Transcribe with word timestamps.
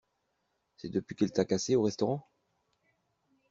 C'est 0.77 0.89
depuis 0.89 1.13
qu'elle 1.15 1.31
t'a 1.31 1.45
cassé 1.45 1.75
au 1.75 1.83
restaurant? 1.83 2.27